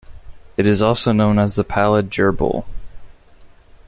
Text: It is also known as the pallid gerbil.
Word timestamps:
It 0.57 0.65
is 0.65 0.81
also 0.81 1.11
known 1.11 1.37
as 1.37 1.55
the 1.57 1.63
pallid 1.63 2.09
gerbil. 2.09 2.65